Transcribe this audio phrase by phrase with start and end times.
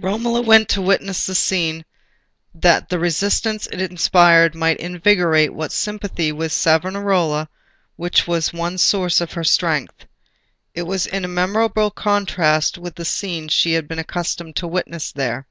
[0.00, 1.84] Romola went to witness the scene,
[2.54, 7.46] that the resistance it inspired might invigorate that sympathy with Savonarola
[7.96, 10.06] which was one source of her strength.
[10.74, 15.46] It was in memorable contrast with the scene she had been accustomed to witness there.